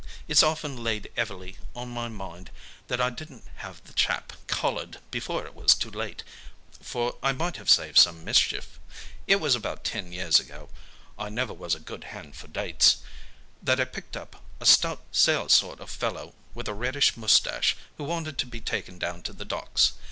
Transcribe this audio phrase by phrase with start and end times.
[0.27, 2.49] It's often laid heavy on my mind
[2.87, 6.23] that I didn't have that chap collared before it was too late,
[6.81, 8.79] for I might have saved some mischief.
[9.27, 10.69] It was about ten years ago
[11.19, 12.97] I never was a good hand for dates
[13.61, 17.77] that I picked up a stout built sailor sort of fellow, with a reddish moustache,
[17.97, 19.91] who wanted to be taken down to the docks.